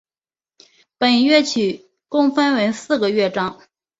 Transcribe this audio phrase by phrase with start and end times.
[0.97, 3.61] 本乐曲共分为四个乐章。